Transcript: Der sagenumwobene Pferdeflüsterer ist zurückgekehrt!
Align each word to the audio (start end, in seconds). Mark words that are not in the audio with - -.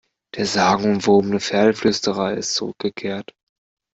Der 0.35 0.47
sagenumwobene 0.47 1.39
Pferdeflüsterer 1.39 2.33
ist 2.33 2.55
zurückgekehrt! 2.55 3.35